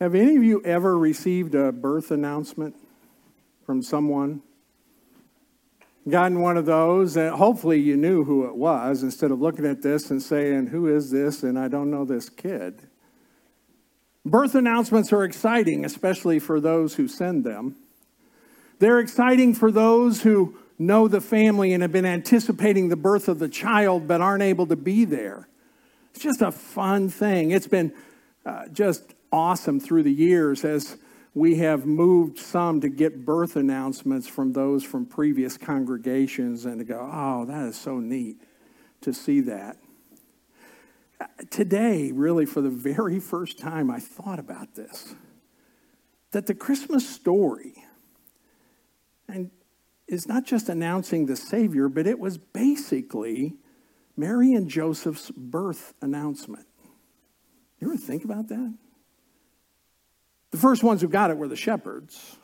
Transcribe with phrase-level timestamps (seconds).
[0.00, 2.76] Have any of you ever received a birth announcement
[3.66, 4.42] from someone?
[6.08, 9.82] Gotten one of those, and hopefully you knew who it was instead of looking at
[9.82, 11.42] this and saying, Who is this?
[11.42, 12.86] And I don't know this kid.
[14.24, 17.74] Birth announcements are exciting, especially for those who send them.
[18.78, 23.40] They're exciting for those who know the family and have been anticipating the birth of
[23.40, 25.48] the child but aren't able to be there.
[26.10, 27.50] It's just a fun thing.
[27.50, 27.92] It's been
[28.46, 30.96] uh, just awesome through the years as
[31.34, 36.84] we have moved some to get birth announcements from those from previous congregations and to
[36.84, 38.40] go, oh, that is so neat
[39.02, 39.76] to see that.
[41.50, 45.14] Today, really, for the very first time, I thought about this
[46.30, 47.72] that the Christmas story
[49.28, 49.50] and
[50.06, 53.54] is not just announcing the Savior, but it was basically
[54.16, 56.66] Mary and Joseph's birth announcement.
[57.78, 58.74] You ever think about that?
[60.50, 62.36] The first ones who got it were the shepherds,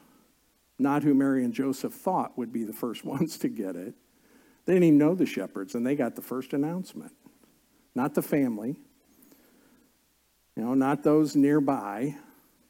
[0.78, 3.94] not who Mary and Joseph thought would be the first ones to get it.
[4.66, 7.12] They didn't even know the shepherds, and they got the first announcement.
[7.94, 8.76] Not the family,
[10.56, 12.16] you know, not those nearby,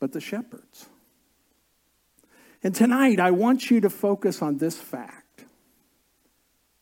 [0.01, 0.89] but the shepherds.
[2.63, 5.45] And tonight, I want you to focus on this fact.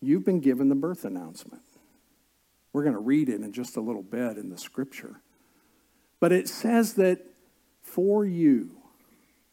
[0.00, 1.62] You've been given the birth announcement.
[2.72, 5.20] We're going to read it in just a little bit in the scripture.
[6.20, 7.20] But it says that
[7.82, 8.70] for you,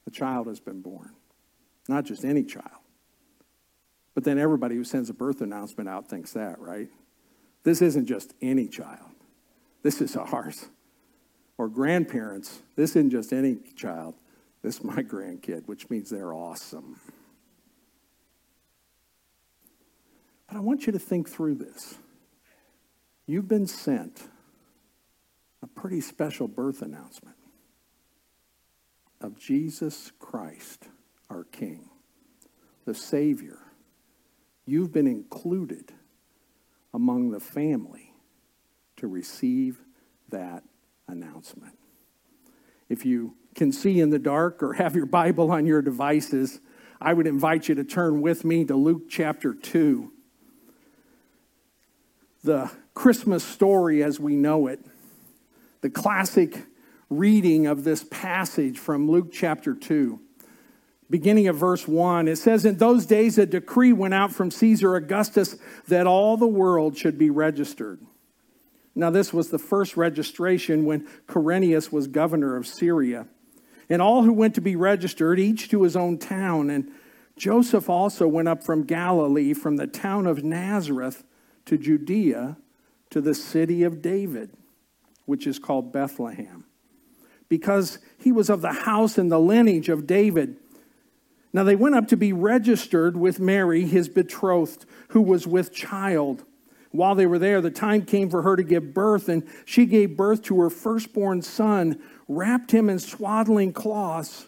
[0.07, 1.11] a child has been born.
[1.87, 2.69] Not just any child.
[4.13, 6.89] But then everybody who sends a birth announcement out thinks that, right?
[7.63, 9.11] This isn't just any child,
[9.83, 10.65] this is ours.
[11.57, 14.15] Or grandparents, this isn't just any child,
[14.61, 16.99] this is my grandkid, which means they're awesome.
[20.47, 21.95] But I want you to think through this.
[23.27, 24.23] You've been sent
[25.61, 27.35] a pretty special birth announcement
[29.21, 30.87] of Jesus Christ,
[31.29, 31.89] our King,
[32.85, 33.59] the Savior,
[34.65, 35.91] you've been included
[36.93, 38.13] among the family
[38.97, 39.81] to receive
[40.29, 40.63] that
[41.07, 41.77] announcement.
[42.87, 46.59] If you can see in the dark or have your Bible on your devices,
[47.01, 50.11] I would invite you to turn with me to Luke chapter 2.
[52.43, 54.79] The Christmas story as we know it,
[55.81, 56.65] the classic
[57.09, 60.19] reading of this passage from Luke chapter 2.
[61.09, 64.95] Beginning of verse 1, it says, In those days a decree went out from Caesar
[64.95, 67.99] Augustus that all the world should be registered.
[68.93, 73.27] Now, this was the first registration when Quirinius was governor of Syria.
[73.89, 76.69] And all who went to be registered, each to his own town.
[76.69, 76.91] And
[77.35, 81.23] Joseph also went up from Galilee, from the town of Nazareth
[81.65, 82.57] to Judea,
[83.09, 84.51] to the city of David,
[85.25, 86.65] which is called Bethlehem
[87.49, 90.57] because he was of the house and the lineage of David.
[91.51, 96.45] Now they went up to be registered with Mary, his betrothed, who was with child.
[96.91, 100.15] While they were there, the time came for her to give birth, and she gave
[100.15, 104.47] birth to her firstborn son, wrapped him in swaddling cloths,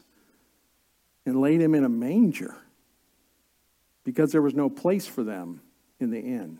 [1.26, 2.56] and laid him in a manger
[4.04, 5.62] because there was no place for them
[6.00, 6.60] in the inn.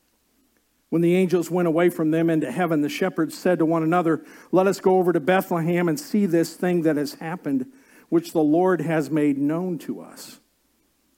[0.91, 4.25] When the angels went away from them into heaven, the shepherds said to one another,
[4.51, 7.71] Let us go over to Bethlehem and see this thing that has happened,
[8.09, 10.41] which the Lord has made known to us.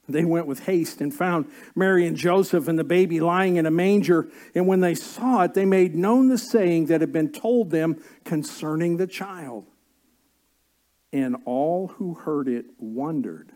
[0.08, 3.72] They went with haste and found Mary and Joseph and the baby lying in a
[3.72, 4.30] manger.
[4.54, 8.00] And when they saw it, they made known the saying that had been told them
[8.24, 9.66] concerning the child.
[11.12, 13.54] And all who heard it wondered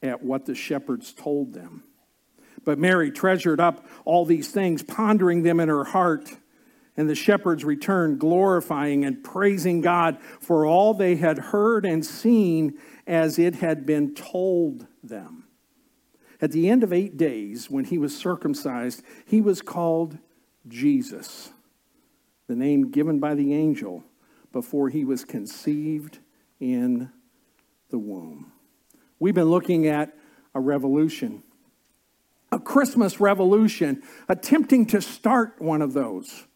[0.00, 1.82] at what the shepherds told them.
[2.64, 6.30] But Mary treasured up all these things, pondering them in her heart.
[6.96, 12.78] And the shepherds returned, glorifying and praising God for all they had heard and seen
[13.06, 15.44] as it had been told them.
[16.42, 20.18] At the end of eight days, when he was circumcised, he was called
[20.68, 21.52] Jesus,
[22.46, 24.04] the name given by the angel
[24.52, 26.18] before he was conceived
[26.58, 27.10] in
[27.90, 28.52] the womb.
[29.18, 30.16] We've been looking at
[30.54, 31.42] a revolution,
[32.52, 36.46] a Christmas revolution, attempting to start one of those,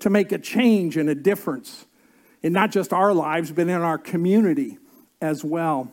[0.00, 1.86] to make a change and a difference
[2.42, 4.78] in not just our lives, but in our community
[5.20, 5.90] as well.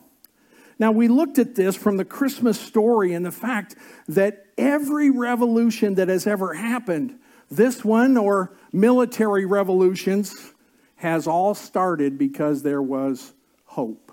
[0.78, 3.76] Now, we looked at this from the Christmas story and the fact
[4.08, 7.18] that every revolution that has ever happened,
[7.50, 10.52] this one or military revolutions,
[10.96, 13.32] has all started because there was
[13.64, 14.12] hope.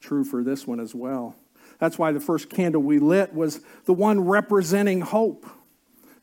[0.00, 1.34] True for this one as well.
[1.80, 5.46] That's why the first candle we lit was the one representing hope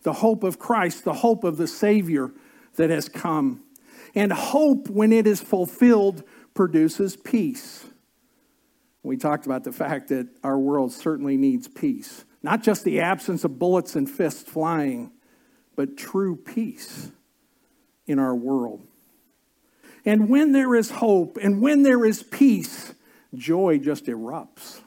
[0.03, 2.31] the hope of Christ, the hope of the Savior
[2.77, 3.63] that has come.
[4.15, 6.23] And hope, when it is fulfilled,
[6.53, 7.85] produces peace.
[9.03, 12.23] We talked about the fact that our world certainly needs peace.
[12.41, 15.11] Not just the absence of bullets and fists flying,
[15.75, 17.11] but true peace
[18.05, 18.87] in our world.
[20.05, 22.93] And when there is hope and when there is peace,
[23.35, 24.79] joy just erupts.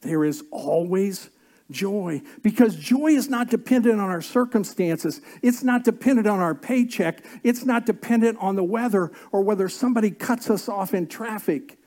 [0.00, 1.30] There is always
[1.70, 5.20] joy because joy is not dependent on our circumstances.
[5.42, 7.24] It's not dependent on our paycheck.
[7.42, 11.78] It's not dependent on the weather or whether somebody cuts us off in traffic,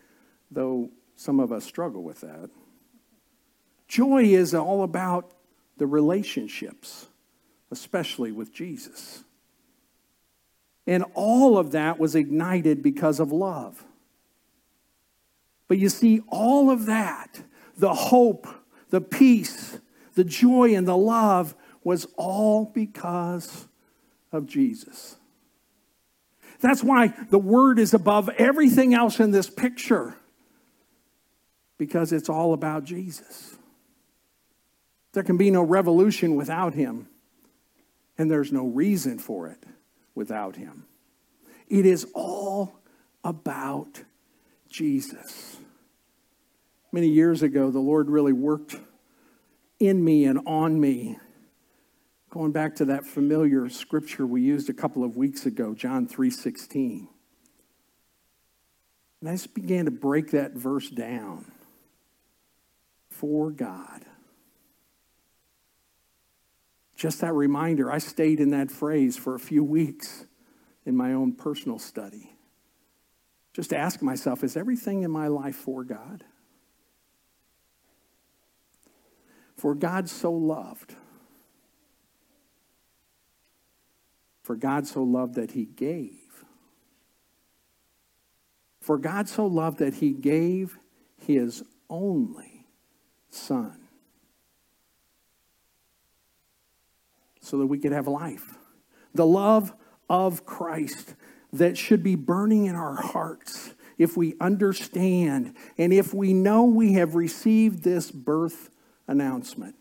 [0.51, 2.49] though some of us struggle with that.
[3.87, 5.31] Joy is all about
[5.77, 7.07] the relationships,
[7.71, 9.23] especially with Jesus.
[10.87, 13.83] And all of that was ignited because of love.
[15.67, 17.41] But you see, all of that,
[17.81, 18.47] the hope,
[18.91, 19.79] the peace,
[20.13, 23.67] the joy, and the love was all because
[24.31, 25.17] of Jesus.
[26.59, 30.15] That's why the word is above everything else in this picture,
[31.79, 33.55] because it's all about Jesus.
[35.13, 37.07] There can be no revolution without him,
[38.15, 39.63] and there's no reason for it
[40.13, 40.85] without him.
[41.67, 42.79] It is all
[43.23, 44.03] about
[44.69, 45.57] Jesus.
[46.91, 48.75] Many years ago, the Lord really worked
[49.79, 51.17] in me and on me.
[52.29, 57.07] Going back to that familiar scripture we used a couple of weeks ago, John 3:16.
[59.19, 61.51] And I just began to break that verse down.
[63.09, 64.03] For God.
[66.95, 70.25] Just that reminder, I stayed in that phrase for a few weeks
[70.85, 72.35] in my own personal study.
[73.53, 76.23] Just ask myself, is everything in my life for God?
[79.61, 80.95] For God so loved.
[84.41, 86.43] For God so loved that he gave.
[88.79, 90.79] For God so loved that he gave
[91.27, 92.65] his only
[93.29, 93.77] son
[97.39, 98.55] so that we could have life.
[99.13, 99.75] The love
[100.09, 101.13] of Christ
[101.53, 106.93] that should be burning in our hearts if we understand and if we know we
[106.93, 108.71] have received this birth
[109.07, 109.75] announcement.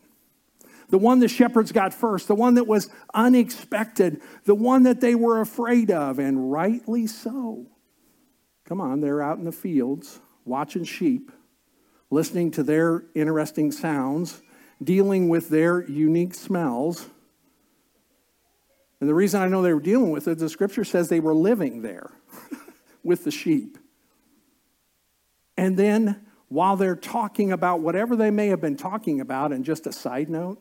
[0.91, 5.15] The one the shepherds got first, the one that was unexpected, the one that they
[5.15, 7.67] were afraid of, and rightly so.
[8.67, 11.31] Come on, they're out in the fields watching sheep,
[12.11, 14.43] listening to their interesting sounds,
[14.83, 17.07] dealing with their unique smells.
[18.99, 21.35] And the reason I know they were dealing with it, the scripture says they were
[21.35, 22.11] living there
[23.05, 23.79] with the sheep.
[25.57, 29.87] And then while they're talking about whatever they may have been talking about, and just
[29.87, 30.61] a side note,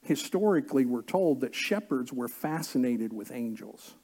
[0.00, 3.94] historically we're told that shepherds were fascinated with angels.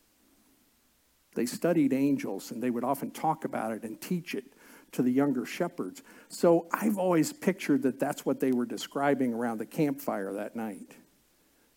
[1.37, 4.45] They studied angels and they would often talk about it and teach it
[4.91, 6.03] to the younger shepherds.
[6.29, 10.97] So I've always pictured that that's what they were describing around the campfire that night.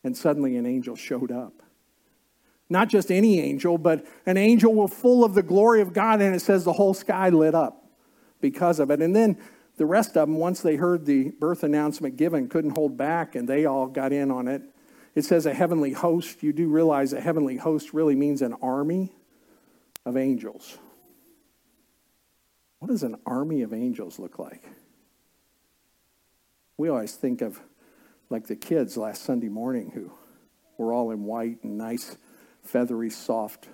[0.03, 1.62] And suddenly an angel showed up.
[2.70, 6.39] Not just any angel, but an angel full of the glory of God, and it
[6.39, 7.87] says the whole sky lit up
[8.41, 9.01] because of it.
[9.01, 9.38] And then
[9.77, 13.48] the rest of them, once they heard the birth announcement given, couldn't hold back and
[13.48, 14.62] they all got in on it.
[15.15, 16.44] It says a heavenly host.
[16.44, 19.13] You do realize a heavenly host really means an army
[20.06, 20.77] of angels.
[22.79, 24.63] What does an army of angels look like?
[26.77, 27.60] We always think of
[28.29, 30.12] like the kids last Sunday morning who
[30.77, 32.17] were all in white and nice,
[32.62, 33.67] feathery, soft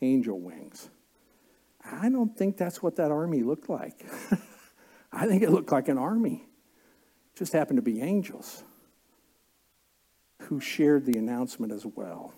[0.00, 0.88] angel wings.
[1.92, 4.04] I don't think that's what that army looked like.
[5.12, 6.46] I think it looked like an army.
[7.34, 8.62] It just happened to be angels
[10.42, 12.32] who shared the announcement as well.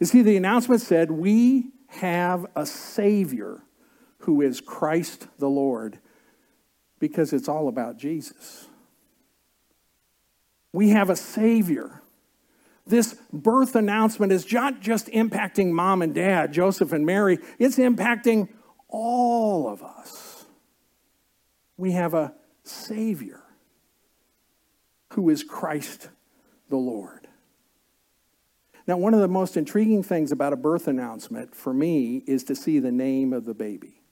[0.00, 3.62] You see, the announcement said, We have a Savior
[4.20, 5.98] who is Christ the Lord,
[6.98, 8.66] because it's all about Jesus.
[10.72, 12.02] We have a Savior.
[12.86, 18.48] This birth announcement is not just impacting mom and dad, Joseph and Mary, it's impacting
[18.88, 20.44] all of us.
[21.76, 23.42] We have a Savior
[25.14, 26.08] who is Christ
[26.68, 27.26] the Lord.
[28.86, 32.54] Now, one of the most intriguing things about a birth announcement for me is to
[32.54, 34.02] see the name of the baby.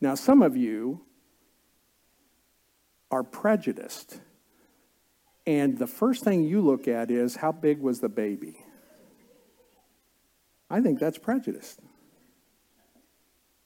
[0.00, 1.00] Now, some of you
[3.10, 4.20] are prejudiced,
[5.46, 8.56] and the first thing you look at is how big was the baby?
[10.70, 11.76] I think that's prejudice.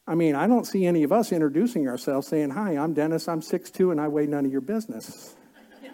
[0.06, 3.40] I mean, I don't see any of us introducing ourselves saying, Hi, I'm Dennis, I'm
[3.40, 5.34] 6'2, and I weigh none of your business.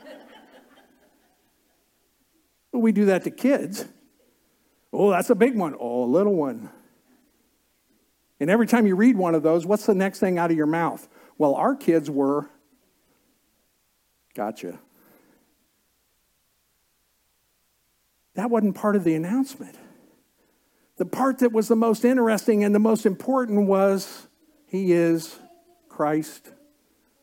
[2.73, 3.85] but we do that to kids.
[4.93, 5.75] Oh, that's a big one.
[5.79, 6.71] Oh, a little one.
[8.39, 10.67] And every time you read one of those, what's the next thing out of your
[10.67, 11.09] mouth?
[11.37, 12.49] Well, our kids were.
[14.35, 14.79] Gotcha.
[18.35, 19.77] That wasn't part of the announcement.
[20.97, 24.27] The part that was the most interesting and the most important was
[24.67, 25.39] He is
[25.89, 26.51] Christ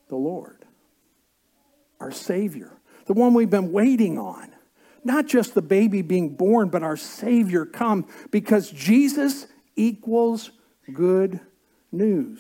[0.10, 0.66] the Lord,
[2.00, 2.72] our Savior,
[3.06, 4.50] the one we've been waiting on.
[5.04, 10.52] Not just the baby being born, but our Savior come because Jesus equals
[10.94, 11.40] good
[11.92, 12.40] news.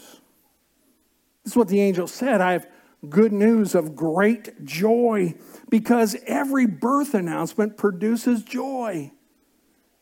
[1.43, 2.39] This is what the angel said.
[2.39, 2.67] I have
[3.10, 5.34] good news of great joy
[5.70, 9.12] because every birth announcement produces joy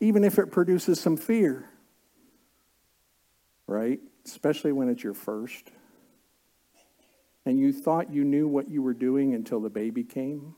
[0.00, 1.68] even if it produces some fear,
[3.66, 4.00] right?
[4.24, 5.70] Especially when it's your first.
[7.44, 10.54] And you thought you knew what you were doing until the baby came.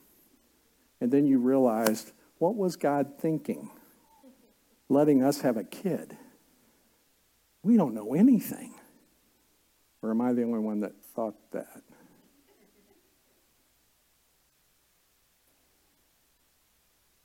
[1.01, 3.71] And then you realized, what was God thinking?
[4.89, 6.17] Letting us have a kid.
[7.63, 8.75] We don't know anything.
[10.03, 11.82] Or am I the only one that thought that?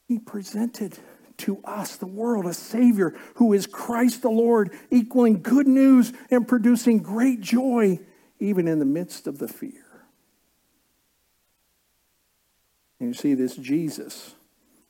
[0.08, 0.98] He presented
[1.38, 6.48] to us, the world, a Savior who is Christ the Lord, equaling good news and
[6.48, 8.00] producing great joy
[8.40, 9.84] even in the midst of the fear.
[13.00, 14.34] And you see this Jesus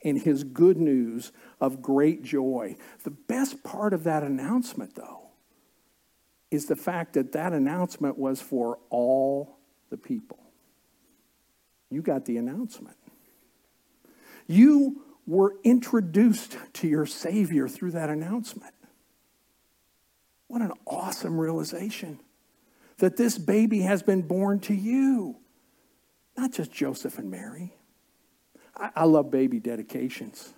[0.02, 2.78] in his good news of great joy.
[3.04, 5.30] The best part of that announcement, though,
[6.50, 9.58] is the fact that that announcement was for all
[9.90, 10.40] the people.
[11.90, 12.98] You got the announcement.
[14.48, 18.74] You were introduced to your Savior through that announcement.
[20.48, 22.20] What an awesome realization
[22.98, 25.36] that this baby has been born to you,
[26.38, 27.76] not just Joseph and Mary.
[28.76, 30.54] I, I love baby dedications,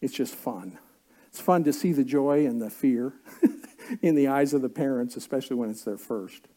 [0.00, 0.78] it's just fun.
[1.28, 3.12] It's fun to see the joy and the fear
[4.00, 6.48] in the eyes of the parents, especially when it's their first.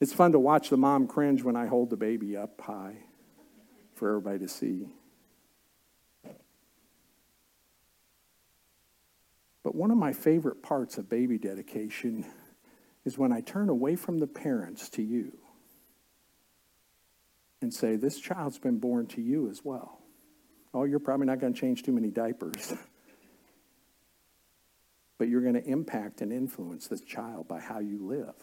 [0.00, 2.96] It's fun to watch the mom cringe when I hold the baby up high
[3.94, 4.88] for everybody to see.
[9.62, 12.26] But one of my favorite parts of baby dedication
[13.04, 15.38] is when I turn away from the parents to you
[17.60, 20.00] and say, This child's been born to you as well.
[20.74, 22.74] Oh, you're probably not going to change too many diapers.
[25.22, 28.34] but you're going to impact and influence this child by how you live.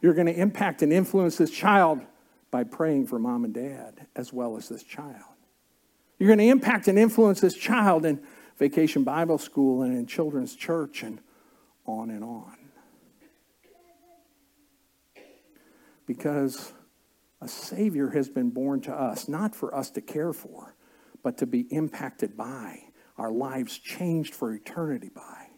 [0.00, 2.00] You're going to impact and influence this child
[2.50, 5.34] by praying for mom and dad as well as this child.
[6.18, 8.22] You're going to impact and influence this child and
[8.58, 11.20] Vacation Bible School and in children's church and
[11.84, 12.56] on and on.
[16.06, 16.72] Because
[17.40, 20.74] a Savior has been born to us, not for us to care for,
[21.22, 22.80] but to be impacted by,
[23.18, 25.48] our lives changed for eternity by.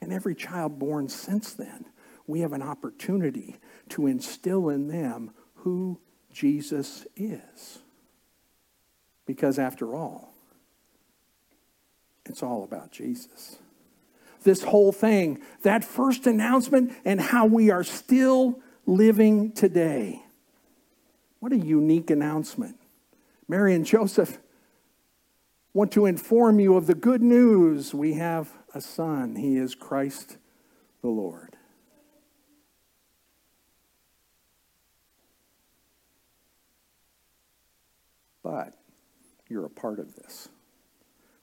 [0.00, 1.86] And every child born since then,
[2.26, 3.56] we have an opportunity
[3.90, 6.00] to instill in them who
[6.32, 7.80] Jesus is.
[9.26, 10.29] Because after all,
[12.30, 13.58] it's all about Jesus.
[14.44, 20.22] This whole thing, that first announcement, and how we are still living today.
[21.40, 22.78] What a unique announcement.
[23.48, 24.38] Mary and Joseph
[25.74, 27.92] want to inform you of the good news.
[27.92, 30.38] We have a son, he is Christ
[31.02, 31.56] the Lord.
[38.42, 38.74] But
[39.48, 40.48] you're a part of this.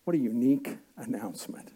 [0.08, 1.74] What a unique announcement.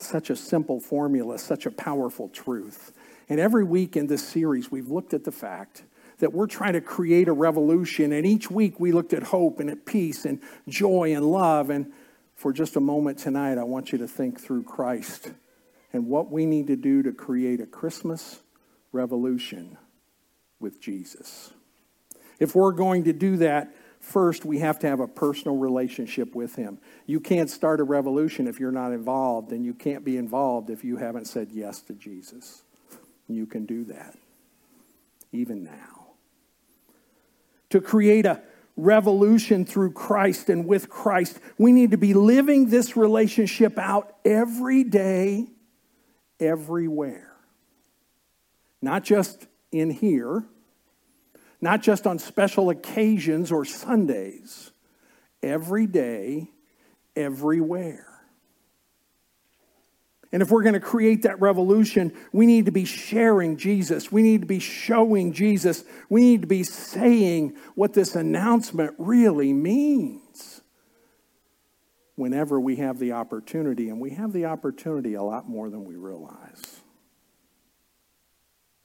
[0.00, 2.90] Such a simple formula, such a powerful truth.
[3.28, 5.84] And every week in this series, we've looked at the fact
[6.18, 8.10] that we're trying to create a revolution.
[8.10, 11.70] And each week we looked at hope and at peace and joy and love.
[11.70, 11.92] And
[12.34, 15.30] for just a moment tonight, I want you to think through Christ
[15.92, 18.40] and what we need to do to create a Christmas
[18.90, 19.78] revolution
[20.58, 21.52] with Jesus.
[22.40, 26.56] If we're going to do that, first we have to have a personal relationship with
[26.56, 26.78] Him.
[27.06, 30.84] You can't start a revolution if you're not involved, and you can't be involved if
[30.84, 32.62] you haven't said yes to Jesus.
[33.28, 34.16] You can do that
[35.32, 36.08] even now.
[37.70, 38.42] To create a
[38.76, 44.84] revolution through Christ and with Christ, we need to be living this relationship out every
[44.84, 45.46] day,
[46.38, 47.32] everywhere.
[48.82, 50.44] Not just in here,
[51.62, 54.72] not just on special occasions or Sundays,
[55.42, 56.50] every day,
[57.16, 58.06] everywhere.
[60.32, 64.10] And if we're going to create that revolution, we need to be sharing Jesus.
[64.10, 65.84] We need to be showing Jesus.
[66.08, 70.62] We need to be saying what this announcement really means
[72.16, 73.90] whenever we have the opportunity.
[73.90, 76.80] And we have the opportunity a lot more than we realize.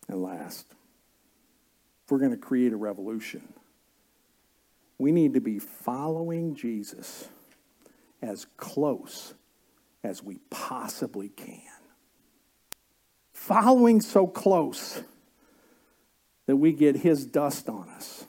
[0.09, 0.65] And last,
[2.07, 3.41] if we're going to create a revolution,
[4.97, 7.27] we need to be following Jesus
[8.21, 9.33] as close
[10.05, 11.59] as we possibly can.
[13.33, 15.03] Following so close
[16.45, 18.25] that we get his dust on us.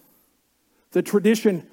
[0.90, 1.64] The tradition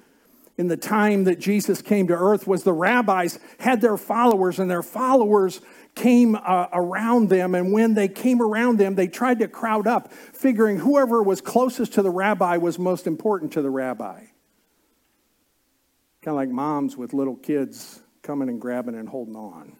[0.58, 4.70] in the time that Jesus came to earth was the rabbis had their followers, and
[4.70, 5.60] their followers
[5.94, 7.54] came uh, around them.
[7.54, 11.94] And when they came around them, they tried to crowd up, figuring whoever was closest
[11.94, 14.18] to the rabbi was most important to the rabbi.
[16.22, 19.76] Kind of like moms with little kids coming and grabbing and holding on.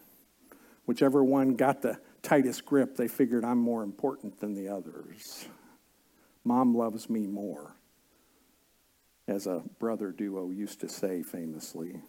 [0.85, 5.47] Whichever one got the tightest grip, they figured I'm more important than the others.
[6.43, 7.75] Mom loves me more,
[9.27, 12.01] as a brother duo used to say famously.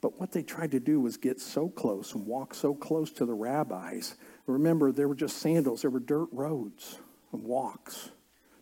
[0.00, 3.24] But what they tried to do was get so close and walk so close to
[3.24, 4.16] the rabbis.
[4.46, 6.98] Remember, there were just sandals, there were dirt roads
[7.32, 8.10] and walks,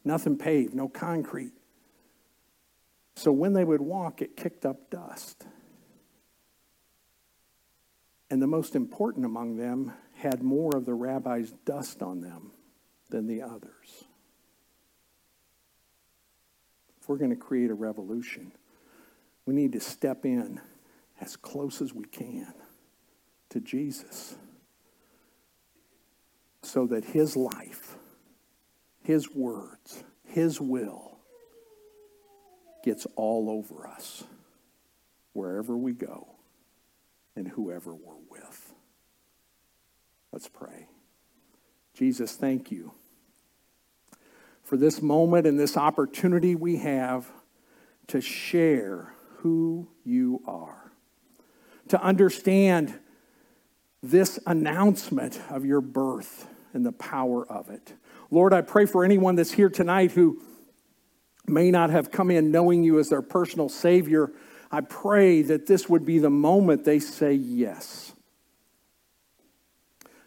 [0.05, 1.53] nothing paved, no concrete.
[3.17, 5.45] So when they would walk, it kicked up dust.
[8.31, 12.53] And the most important among them had more of the rabbi's dust on them
[13.09, 14.05] than the others.
[17.00, 18.53] If we're going to create a revolution,
[19.45, 20.61] we need to step in
[21.21, 22.55] as close as we can
[23.49, 24.37] to Jesus
[26.63, 27.97] so that his life,
[29.03, 31.19] his words, his will
[32.85, 34.23] gets all over us
[35.33, 36.29] wherever we go
[37.35, 38.73] and whoever we're with.
[40.31, 40.87] Let's pray.
[41.93, 42.93] Jesus, thank you
[44.71, 47.29] for this moment and this opportunity we have
[48.07, 50.93] to share who you are,
[51.89, 52.97] to understand
[54.01, 57.95] this announcement of your birth and the power of it.
[58.31, 60.41] Lord, I pray for anyone that's here tonight who
[61.49, 64.33] may not have come in knowing you as their personal Savior
[64.71, 68.13] I pray that this would be the moment they say yes.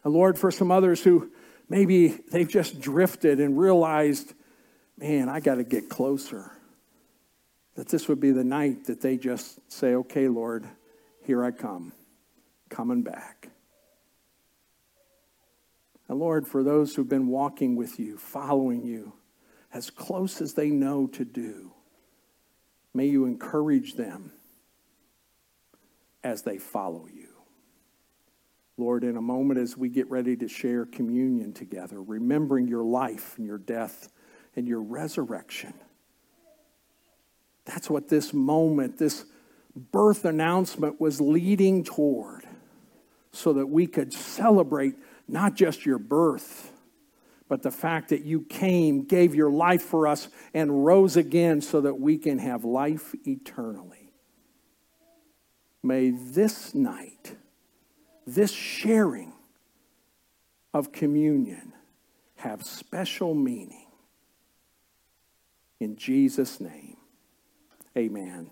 [0.03, 1.31] And Lord, for some others who
[1.69, 4.33] maybe they've just drifted and realized,
[4.97, 6.51] man, I got to get closer,
[7.75, 10.67] that this would be the night that they just say, okay, Lord,
[11.25, 11.93] here I come,
[12.69, 13.49] coming back.
[16.07, 19.13] And Lord, for those who've been walking with you, following you,
[19.73, 21.73] as close as they know to do,
[22.93, 24.31] May you encourage them
[26.23, 27.22] as they follow you.
[28.77, 33.37] Lord, in a moment as we get ready to share communion together, remembering your life
[33.37, 34.09] and your death
[34.55, 35.73] and your resurrection.
[37.65, 39.25] That's what this moment, this
[39.75, 42.45] birth announcement was leading toward,
[43.31, 44.95] so that we could celebrate
[45.27, 46.73] not just your birth
[47.53, 51.81] but the fact that you came, gave your life for us, and rose again so
[51.81, 54.11] that we can have life eternally.
[55.83, 57.35] May this night,
[58.25, 59.33] this sharing
[60.73, 61.73] of communion,
[62.35, 63.87] have special meaning.
[65.79, 66.97] In Jesus' name,
[67.97, 68.49] amen.